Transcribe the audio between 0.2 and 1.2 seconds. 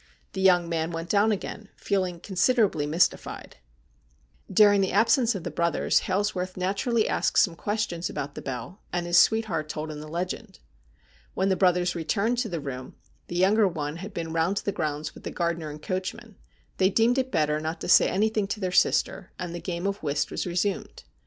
The young man went